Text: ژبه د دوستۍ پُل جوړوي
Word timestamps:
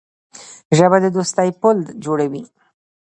ژبه 0.77 0.97
د 1.03 1.05
دوستۍ 1.15 1.49
پُل 1.61 1.77
جوړوي 2.03 2.43